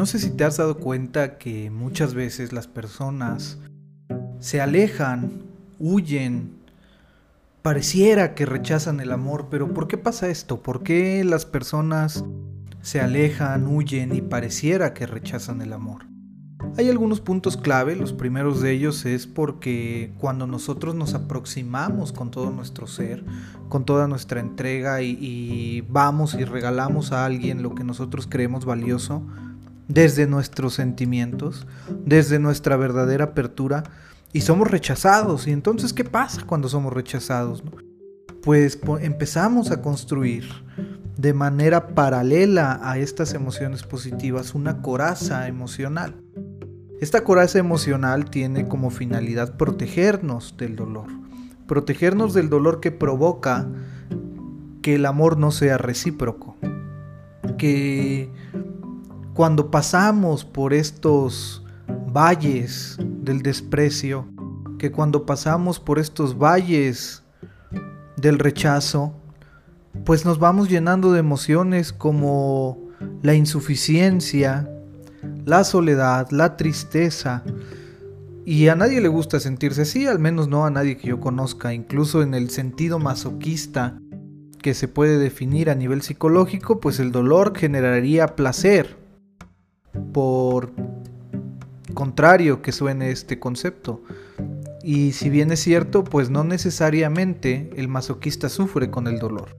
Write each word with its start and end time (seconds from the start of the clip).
No 0.00 0.06
sé 0.06 0.18
si 0.18 0.30
te 0.30 0.44
has 0.44 0.56
dado 0.56 0.78
cuenta 0.78 1.36
que 1.36 1.68
muchas 1.68 2.14
veces 2.14 2.54
las 2.54 2.66
personas 2.66 3.58
se 4.38 4.62
alejan, 4.62 5.42
huyen, 5.78 6.54
pareciera 7.60 8.34
que 8.34 8.46
rechazan 8.46 9.00
el 9.00 9.12
amor, 9.12 9.48
pero 9.50 9.74
¿por 9.74 9.88
qué 9.88 9.98
pasa 9.98 10.30
esto? 10.30 10.62
¿Por 10.62 10.82
qué 10.82 11.22
las 11.22 11.44
personas 11.44 12.24
se 12.80 13.02
alejan, 13.02 13.66
huyen 13.66 14.14
y 14.14 14.22
pareciera 14.22 14.94
que 14.94 15.06
rechazan 15.06 15.60
el 15.60 15.74
amor? 15.74 16.06
Hay 16.78 16.88
algunos 16.88 17.20
puntos 17.20 17.58
clave, 17.58 17.94
los 17.94 18.14
primeros 18.14 18.62
de 18.62 18.72
ellos 18.72 19.04
es 19.04 19.26
porque 19.26 20.14
cuando 20.16 20.46
nosotros 20.46 20.94
nos 20.94 21.12
aproximamos 21.12 22.14
con 22.14 22.30
todo 22.30 22.50
nuestro 22.50 22.86
ser, 22.86 23.22
con 23.68 23.84
toda 23.84 24.08
nuestra 24.08 24.40
entrega 24.40 25.02
y, 25.02 25.82
vamos 25.90 26.34
y 26.34 26.44
regalamos 26.44 27.12
a 27.12 27.26
alguien 27.26 27.62
lo 27.62 27.74
que 27.74 27.84
nosotros 27.84 28.26
creemos 28.26 28.64
valioso, 28.64 29.22
desde 29.90 30.28
nuestros 30.28 30.74
sentimientos, 30.74 31.66
desde 32.04 32.38
nuestra 32.38 32.76
verdadera 32.76 33.24
apertura, 33.24 33.82
y 34.32 34.42
somos 34.42 34.70
rechazados. 34.70 35.48
¿Y 35.48 35.50
entonces 35.50 35.92
qué 35.92 36.04
pasa 36.04 36.44
cuando 36.46 36.68
somos 36.68 36.92
rechazados? 36.92 37.64
Pues 38.42 38.78
empezamos 39.00 39.72
a 39.72 39.82
construir 39.82 40.44
de 41.16 41.34
manera 41.34 41.88
paralela 41.88 42.78
a 42.82 42.98
estas 42.98 43.34
emociones 43.34 43.82
positivas 43.82 44.54
una 44.54 44.80
coraza 44.80 45.48
emocional. 45.48 46.14
Esta 47.00 47.24
coraza 47.24 47.58
emocional 47.58 48.30
tiene 48.30 48.68
como 48.68 48.90
finalidad 48.90 49.56
protegernos 49.56 50.56
del 50.56 50.76
dolor, 50.76 51.08
protegernos 51.66 52.32
del 52.32 52.48
dolor 52.48 52.80
que 52.80 52.92
provoca 52.92 53.68
que 54.82 54.94
el 54.94 55.04
amor 55.06 55.36
no 55.36 55.50
sea 55.50 55.78
recíproco, 55.78 56.56
que 57.58 58.30
cuando 59.40 59.70
pasamos 59.70 60.44
por 60.44 60.74
estos 60.74 61.64
valles 62.12 62.98
del 63.22 63.40
desprecio, 63.40 64.28
que 64.78 64.92
cuando 64.92 65.24
pasamos 65.24 65.80
por 65.80 65.98
estos 65.98 66.36
valles 66.36 67.22
del 68.18 68.38
rechazo, 68.38 69.14
pues 70.04 70.26
nos 70.26 70.38
vamos 70.38 70.68
llenando 70.68 71.10
de 71.12 71.20
emociones 71.20 71.90
como 71.90 72.90
la 73.22 73.32
insuficiencia, 73.32 74.70
la 75.46 75.64
soledad, 75.64 76.28
la 76.32 76.58
tristeza. 76.58 77.42
Y 78.44 78.68
a 78.68 78.76
nadie 78.76 79.00
le 79.00 79.08
gusta 79.08 79.40
sentirse 79.40 79.80
así, 79.80 80.06
al 80.06 80.18
menos 80.18 80.48
no 80.48 80.66
a 80.66 80.70
nadie 80.70 80.98
que 80.98 81.08
yo 81.08 81.18
conozca, 81.18 81.72
incluso 81.72 82.22
en 82.22 82.34
el 82.34 82.50
sentido 82.50 82.98
masoquista 82.98 84.02
que 84.60 84.74
se 84.74 84.86
puede 84.86 85.16
definir 85.16 85.70
a 85.70 85.74
nivel 85.74 86.02
psicológico, 86.02 86.78
pues 86.78 87.00
el 87.00 87.10
dolor 87.10 87.56
generaría 87.56 88.36
placer. 88.36 89.00
Por 90.12 90.72
contrario 91.94 92.62
que 92.62 92.72
suene 92.72 93.10
este 93.10 93.38
concepto. 93.38 94.02
Y 94.82 95.12
si 95.12 95.28
bien 95.28 95.52
es 95.52 95.60
cierto, 95.60 96.04
pues 96.04 96.30
no 96.30 96.44
necesariamente 96.44 97.70
el 97.76 97.88
masoquista 97.88 98.48
sufre 98.48 98.90
con 98.90 99.06
el 99.06 99.18
dolor. 99.18 99.56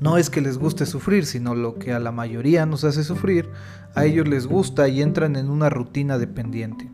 No 0.00 0.16
es 0.18 0.30
que 0.30 0.40
les 0.40 0.58
guste 0.58 0.86
sufrir, 0.86 1.26
sino 1.26 1.54
lo 1.54 1.78
que 1.78 1.92
a 1.92 2.00
la 2.00 2.12
mayoría 2.12 2.66
nos 2.66 2.84
hace 2.84 3.04
sufrir, 3.04 3.50
a 3.94 4.04
ellos 4.04 4.26
les 4.26 4.46
gusta 4.46 4.88
y 4.88 5.02
entran 5.02 5.36
en 5.36 5.50
una 5.50 5.70
rutina 5.70 6.18
dependiente. 6.18 6.90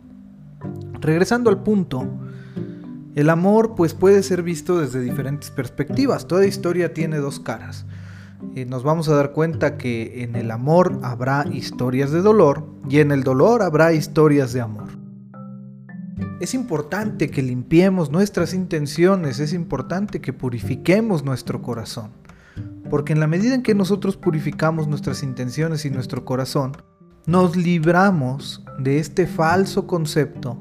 Regresando 1.00 1.50
al 1.50 1.62
punto, 1.62 2.06
el 3.14 3.30
amor 3.30 3.74
pues 3.74 3.94
puede 3.94 4.22
ser 4.22 4.42
visto 4.42 4.78
desde 4.78 5.00
diferentes 5.00 5.50
perspectivas. 5.50 6.26
Toda 6.26 6.46
historia 6.46 6.92
tiene 6.92 7.18
dos 7.18 7.40
caras. 7.40 7.86
Eh, 8.54 8.64
nos 8.64 8.82
vamos 8.82 9.08
a 9.08 9.14
dar 9.14 9.32
cuenta 9.32 9.76
que 9.76 10.22
en 10.22 10.34
el 10.34 10.50
amor 10.50 10.98
habrá 11.02 11.46
historias 11.52 12.10
de 12.10 12.22
dolor 12.22 12.66
y 12.88 12.98
en 12.98 13.12
el 13.12 13.22
dolor 13.22 13.62
habrá 13.62 13.92
historias 13.92 14.52
de 14.52 14.60
amor. 14.60 14.88
Es 16.40 16.54
importante 16.54 17.30
que 17.30 17.42
limpiemos 17.42 18.10
nuestras 18.10 18.54
intenciones, 18.54 19.40
es 19.40 19.52
importante 19.52 20.20
que 20.20 20.32
purifiquemos 20.32 21.24
nuestro 21.24 21.60
corazón. 21.60 22.10
Porque 22.88 23.12
en 23.12 23.20
la 23.20 23.26
medida 23.26 23.54
en 23.54 23.62
que 23.62 23.74
nosotros 23.74 24.16
purificamos 24.16 24.88
nuestras 24.88 25.22
intenciones 25.22 25.84
y 25.84 25.90
nuestro 25.90 26.24
corazón, 26.24 26.72
nos 27.26 27.56
libramos 27.56 28.64
de 28.78 28.98
este 28.98 29.26
falso 29.26 29.86
concepto 29.86 30.58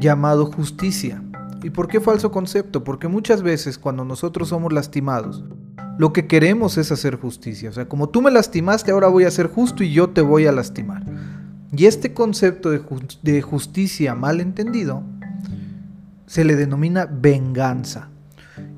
llamado 0.00 0.46
justicia. 0.46 1.22
¿Y 1.62 1.70
por 1.70 1.88
qué 1.88 2.00
falso 2.00 2.30
concepto? 2.30 2.82
Porque 2.82 3.08
muchas 3.08 3.42
veces 3.42 3.78
cuando 3.78 4.04
nosotros 4.04 4.48
somos 4.48 4.72
lastimados, 4.72 5.44
lo 5.98 6.12
que 6.12 6.26
queremos 6.26 6.78
es 6.78 6.90
hacer 6.92 7.16
justicia. 7.16 7.70
O 7.70 7.72
sea, 7.72 7.88
como 7.88 8.08
tú 8.08 8.22
me 8.22 8.30
lastimaste, 8.30 8.90
ahora 8.90 9.08
voy 9.08 9.24
a 9.24 9.30
ser 9.30 9.48
justo 9.48 9.84
y 9.84 9.92
yo 9.92 10.10
te 10.10 10.20
voy 10.20 10.46
a 10.46 10.52
lastimar. 10.52 11.04
Y 11.74 11.86
este 11.86 12.12
concepto 12.12 12.70
de, 12.70 12.82
de 13.22 13.42
justicia 13.42 14.14
mal 14.14 14.40
entendido 14.40 15.02
se 16.26 16.44
le 16.44 16.56
denomina 16.56 17.06
venganza. 17.06 18.08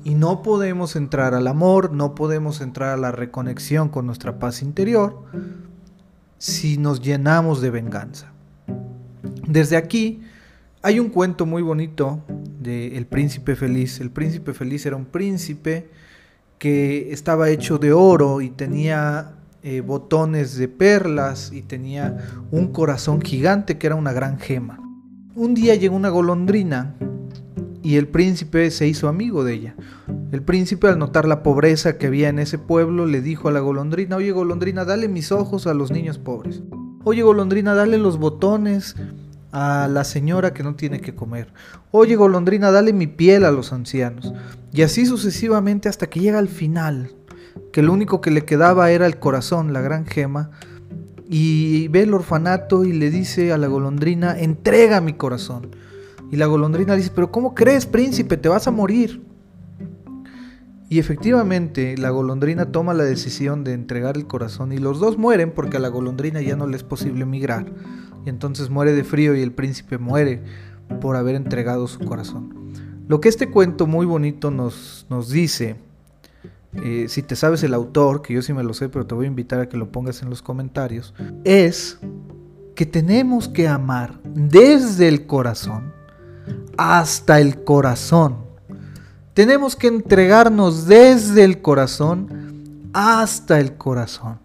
Y 0.03 0.13
no 0.15 0.43
podemos 0.43 0.95
entrar 0.95 1.33
al 1.33 1.47
amor, 1.47 1.91
no 1.91 2.15
podemos 2.15 2.61
entrar 2.61 2.89
a 2.89 2.97
la 2.97 3.11
reconexión 3.11 3.89
con 3.89 4.05
nuestra 4.05 4.39
paz 4.39 4.61
interior 4.61 5.23
si 6.37 6.77
nos 6.77 7.01
llenamos 7.01 7.61
de 7.61 7.71
venganza. 7.71 8.31
Desde 9.47 9.77
aquí 9.77 10.21
hay 10.81 10.99
un 10.99 11.09
cuento 11.09 11.45
muy 11.45 11.61
bonito 11.61 12.23
de 12.59 12.97
El 12.97 13.07
príncipe 13.07 13.55
feliz. 13.55 13.99
El 13.99 14.11
príncipe 14.11 14.53
feliz 14.53 14.85
era 14.85 14.95
un 14.95 15.05
príncipe 15.05 15.89
que 16.57 17.11
estaba 17.11 17.49
hecho 17.49 17.77
de 17.77 17.93
oro 17.93 18.41
y 18.41 18.49
tenía 18.49 19.33
eh, 19.63 19.81
botones 19.81 20.57
de 20.57 20.67
perlas 20.67 21.51
y 21.51 21.61
tenía 21.61 22.17
un 22.51 22.71
corazón 22.71 23.21
gigante 23.21 23.77
que 23.77 23.87
era 23.87 23.95
una 23.95 24.13
gran 24.13 24.39
gema. 24.39 24.79
Un 25.35 25.53
día 25.53 25.75
llegó 25.75 25.95
una 25.95 26.09
golondrina 26.09 26.95
y 27.81 27.97
el 27.97 28.07
príncipe 28.07 28.71
se 28.71 28.87
hizo 28.87 29.07
amigo 29.07 29.43
de 29.43 29.53
ella. 29.53 29.75
El 30.31 30.41
príncipe 30.41 30.87
al 30.87 30.97
notar 30.97 31.27
la 31.27 31.43
pobreza 31.43 31.97
que 31.97 32.07
había 32.07 32.29
en 32.29 32.39
ese 32.39 32.57
pueblo 32.57 33.05
le 33.05 33.21
dijo 33.21 33.47
a 33.47 33.51
la 33.51 33.59
golondrina, 33.59 34.15
oye 34.15 34.31
golondrina, 34.31 34.85
dale 34.85 35.07
mis 35.07 35.31
ojos 35.31 35.67
a 35.67 35.73
los 35.73 35.91
niños 35.91 36.17
pobres. 36.17 36.61
Oye 37.03 37.21
golondrina, 37.21 37.75
dale 37.75 37.97
los 37.97 38.17
botones 38.17 38.95
a 39.55 39.87
la 39.87 40.03
señora 40.03 40.53
que 40.53 40.63
no 40.63 40.75
tiene 40.75 40.99
que 40.99 41.15
comer. 41.15 41.47
Oye 41.91 42.17
golondrina, 42.17 42.71
dale 42.71 42.91
mi 42.91 43.07
piel 43.07 43.45
a 43.45 43.51
los 43.51 43.71
ancianos. 43.71 44.33
Y 44.73 44.81
así 44.81 45.05
sucesivamente 45.05 45.87
hasta 45.87 46.07
que 46.07 46.19
llega 46.19 46.39
al 46.39 46.49
final, 46.49 47.13
que 47.71 47.81
lo 47.81 47.93
único 47.93 48.19
que 48.19 48.31
le 48.31 48.43
quedaba 48.43 48.91
era 48.91 49.05
el 49.05 49.17
corazón, 49.17 49.71
la 49.71 49.79
gran 49.79 50.05
gema, 50.05 50.51
y 51.29 51.87
ve 51.87 52.01
el 52.01 52.13
orfanato 52.13 52.83
y 52.83 52.91
le 52.91 53.09
dice 53.09 53.53
a 53.53 53.57
la 53.57 53.67
golondrina, 53.67 54.37
entrega 54.37 54.99
mi 54.99 55.13
corazón. 55.13 55.69
Y 56.33 56.35
la 56.35 56.47
golondrina 56.47 56.95
dice, 56.95 57.11
pero 57.15 57.31
¿cómo 57.31 57.55
crees, 57.55 57.85
príncipe? 57.85 58.35
Te 58.35 58.49
vas 58.49 58.67
a 58.67 58.71
morir. 58.71 59.21
Y 60.89 60.99
efectivamente, 60.99 61.97
la 61.97 62.09
golondrina 62.09 62.73
toma 62.73 62.93
la 62.93 63.05
decisión 63.05 63.63
de 63.63 63.71
entregar 63.71 64.17
el 64.17 64.27
corazón 64.27 64.73
y 64.73 64.79
los 64.79 64.99
dos 64.99 65.17
mueren 65.17 65.51
porque 65.51 65.77
a 65.77 65.79
la 65.79 65.87
golondrina 65.87 66.41
ya 66.41 66.57
no 66.57 66.67
le 66.67 66.75
es 66.75 66.83
posible 66.83 67.25
migrar. 67.25 67.71
Y 68.25 68.29
entonces 68.29 68.69
muere 68.69 68.93
de 68.93 69.03
frío 69.03 69.35
y 69.35 69.41
el 69.41 69.51
príncipe 69.51 69.97
muere 69.97 70.41
por 71.01 71.15
haber 71.15 71.35
entregado 71.35 71.87
su 71.87 71.99
corazón. 71.99 72.73
Lo 73.07 73.21
que 73.21 73.29
este 73.29 73.49
cuento 73.49 73.85
muy 73.85 74.05
bonito 74.05 74.49
nos, 74.49 75.05
nos 75.09 75.29
dice, 75.29 75.75
eh, 76.73 77.05
si 77.07 77.21
te 77.21 77.35
sabes 77.35 77.63
el 77.63 77.73
autor, 77.73 78.21
que 78.21 78.33
yo 78.33 78.41
sí 78.41 78.51
me 78.51 78.63
lo 78.63 78.73
sé, 78.73 78.89
pero 78.89 79.05
te 79.05 79.13
voy 79.13 79.25
a 79.25 79.29
invitar 79.29 79.59
a 79.59 79.69
que 79.69 79.77
lo 79.77 79.91
pongas 79.91 80.21
en 80.21 80.29
los 80.29 80.41
comentarios, 80.41 81.13
es 81.43 81.99
que 82.73 82.85
tenemos 82.85 83.47
que 83.47 83.67
amar 83.67 84.19
desde 84.23 85.07
el 85.07 85.25
corazón 85.27 85.93
hasta 86.77 87.39
el 87.39 87.63
corazón. 87.63 88.37
Tenemos 89.33 89.75
que 89.75 89.87
entregarnos 89.87 90.87
desde 90.87 91.43
el 91.43 91.61
corazón 91.61 92.89
hasta 92.93 93.59
el 93.59 93.75
corazón. 93.75 94.39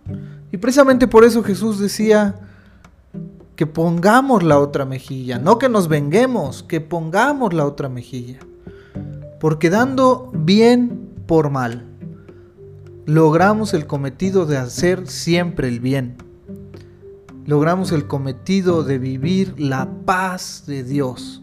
Y 0.53 0.57
precisamente 0.57 1.07
por 1.07 1.25
eso 1.25 1.43
Jesús 1.43 1.79
decía 1.79 2.50
que 3.61 3.67
pongamos 3.67 4.43
la 4.43 4.59
otra 4.59 4.87
mejilla, 4.87 5.39
no 5.39 5.59
que 5.59 5.69
nos 5.69 5.87
venguemos, 5.87 6.63
que 6.63 6.81
pongamos 6.81 7.53
la 7.53 7.67
otra 7.67 7.91
mejilla. 7.91 8.39
Porque 9.39 9.69
dando 9.69 10.31
bien 10.33 11.11
por 11.27 11.51
mal, 11.51 11.85
logramos 13.05 13.75
el 13.75 13.87
cometido 13.87 14.47
de 14.47 14.57
hacer 14.57 15.09
siempre 15.09 15.69
el 15.69 15.79
bien. 15.79 16.17
Logramos 17.45 17.93
el 17.93 18.07
cometido 18.07 18.83
de 18.83 18.99
vivir 18.99 19.53
la 19.59 19.91
paz 20.07 20.65
de 20.67 20.83
Dios 20.83 21.43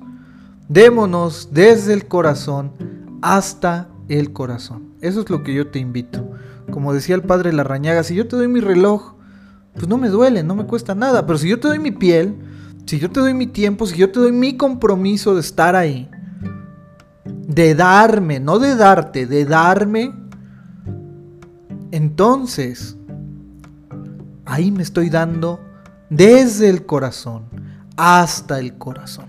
Démonos 0.69 1.49
desde 1.51 1.93
el 1.93 2.07
corazón 2.07 2.71
hasta 3.21 3.89
el 4.09 4.33
corazón. 4.33 4.91
Eso 5.01 5.21
es 5.21 5.29
lo 5.29 5.43
que 5.43 5.53
yo 5.53 5.67
te 5.67 5.77
invito. 5.77 6.27
Como 6.71 6.95
decía 6.95 7.13
el 7.13 7.21
padre 7.21 7.53
Larrañaga, 7.53 8.01
si 8.01 8.15
yo 8.15 8.27
te 8.27 8.37
doy 8.37 8.47
mi 8.47 8.59
reloj, 8.59 9.16
pues 9.77 9.87
no 9.87 9.97
me 9.97 10.09
duele, 10.09 10.43
no 10.43 10.55
me 10.55 10.65
cuesta 10.65 10.95
nada. 10.95 11.25
Pero 11.25 11.37
si 11.37 11.47
yo 11.47 11.59
te 11.59 11.67
doy 11.67 11.79
mi 11.79 11.91
piel, 11.91 12.35
si 12.85 12.99
yo 12.99 13.11
te 13.11 13.19
doy 13.19 13.33
mi 13.33 13.47
tiempo, 13.47 13.85
si 13.85 13.95
yo 13.95 14.11
te 14.11 14.19
doy 14.19 14.31
mi 14.31 14.57
compromiso 14.57 15.35
de 15.35 15.41
estar 15.41 15.75
ahí, 15.75 16.09
de 17.25 17.75
darme, 17.75 18.39
no 18.39 18.59
de 18.59 18.75
darte, 18.75 19.27
de 19.27 19.45
darme, 19.45 20.13
entonces 21.91 22.97
ahí 24.45 24.71
me 24.71 24.83
estoy 24.83 25.09
dando 25.09 25.59
desde 26.09 26.69
el 26.69 26.85
corazón 26.85 27.45
hasta 27.95 28.59
el 28.59 28.77
corazón. 28.77 29.25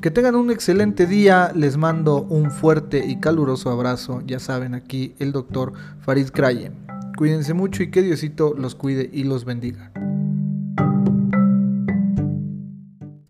Que 0.00 0.10
tengan 0.10 0.36
un 0.36 0.50
excelente 0.50 1.06
día, 1.06 1.50
les 1.54 1.76
mando 1.76 2.22
un 2.22 2.50
fuerte 2.50 3.04
y 3.04 3.18
caluroso 3.18 3.70
abrazo, 3.70 4.22
ya 4.24 4.38
saben, 4.38 4.74
aquí 4.74 5.14
el 5.18 5.32
doctor 5.32 5.72
Farid 6.00 6.28
Krayen. 6.28 6.86
Cuídense 7.16 7.54
mucho 7.54 7.82
y 7.82 7.90
que 7.90 8.02
Diosito 8.02 8.54
los 8.56 8.74
cuide 8.74 9.08
y 9.10 9.24
los 9.24 9.44
bendiga. 9.44 9.90